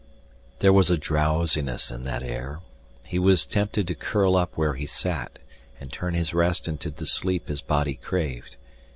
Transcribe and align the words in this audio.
There 0.61 0.73
was 0.73 0.89
a 0.89 0.97
drowsiness 0.97 1.91
in 1.91 2.01
that 2.01 2.23
air. 2.23 2.61
He 3.05 3.19
was 3.19 3.45
tempted 3.45 3.85
to 3.85 3.93
curl 3.93 4.35
up 4.35 4.57
where 4.57 4.73
he 4.73 4.87
sat 4.87 5.37
and 5.79 5.93
turn 5.93 6.15
his 6.15 6.33
rest 6.33 6.67
into 6.67 6.89
the 6.89 7.05
sleep 7.05 7.49
his 7.49 7.61
body 7.61 7.93
craved. 8.01 8.55